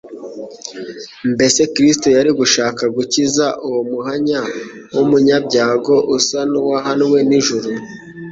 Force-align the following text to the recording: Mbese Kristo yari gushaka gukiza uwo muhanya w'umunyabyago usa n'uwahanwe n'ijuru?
Mbese 1.33 1.61
Kristo 1.73 2.07
yari 2.17 2.31
gushaka 2.39 2.83
gukiza 2.95 3.45
uwo 3.67 3.81
muhanya 3.91 4.39
w'umunyabyago 4.95 5.95
usa 6.17 6.39
n'uwahanwe 6.51 7.19
n'ijuru? 7.29 7.69